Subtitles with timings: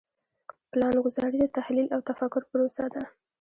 [0.71, 3.03] پلانګذاري د تحلیل او تفکر پروسه ده.